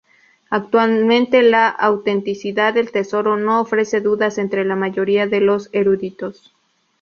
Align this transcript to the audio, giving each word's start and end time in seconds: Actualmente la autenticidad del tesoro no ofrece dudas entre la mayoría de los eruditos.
Actualmente 0.49 1.43
la 1.43 1.69
autenticidad 1.69 2.73
del 2.73 2.89
tesoro 2.91 3.37
no 3.37 3.61
ofrece 3.61 4.01
dudas 4.01 4.39
entre 4.39 4.65
la 4.65 4.75
mayoría 4.75 5.27
de 5.27 5.41
los 5.41 5.69
eruditos. 5.73 6.51